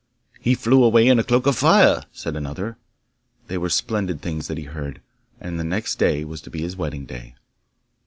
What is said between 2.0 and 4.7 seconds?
said another. They were splendid things that he